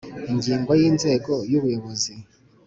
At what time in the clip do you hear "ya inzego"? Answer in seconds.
0.79-1.33